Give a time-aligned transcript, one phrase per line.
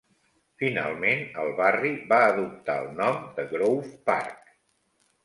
[0.61, 4.49] Finalment, el barri va adoptar el nom de Grove Park.